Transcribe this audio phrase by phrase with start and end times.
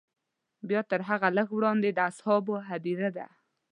[0.69, 3.27] بیا تر هغه لږ وړاندې د اصحابو هدیره ده.